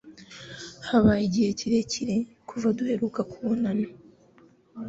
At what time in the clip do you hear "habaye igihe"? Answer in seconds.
0.87-1.49